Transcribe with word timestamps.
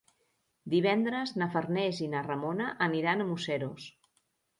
Divendres 0.73 1.33
na 1.41 1.47
Farners 1.55 1.99
i 2.05 2.07
na 2.13 2.21
Ramona 2.29 2.71
aniran 2.87 3.21
a 3.21 3.29
Museros. 3.33 3.87